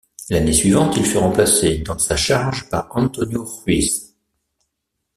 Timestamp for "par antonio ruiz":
2.71-4.17